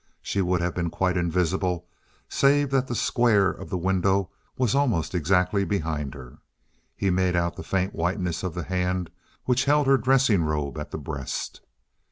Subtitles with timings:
[0.23, 1.85] She would have been quite invisible,
[2.27, 6.39] save that the square of the window was almost exactly behind her.
[6.95, 9.11] He made out the faint whiteness of the hand
[9.45, 11.61] which held her dressing robe at the breast.